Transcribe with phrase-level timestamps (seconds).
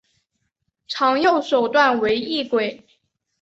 [0.87, 2.87] 常用手段为异轨。